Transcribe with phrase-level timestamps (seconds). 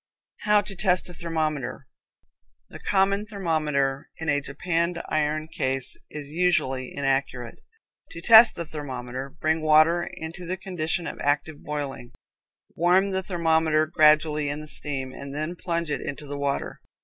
[0.45, 1.85] How to Test a Thermometer.
[2.69, 7.59] The common thermometer in a japanned iron case is usually inaccurate.
[8.09, 12.13] To test the thermometer, bring water into the condition of active boiling,
[12.73, 16.81] warm the thermometer gradually in the steam and then plunge it into the water.